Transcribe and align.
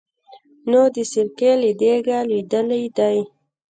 نو 0.69 0.81
د 0.95 0.97
سرکې 1.11 1.51
له 1.61 1.71
دېګه 1.79 2.19
لوېدلی 2.29 2.85
دی. 2.97 3.17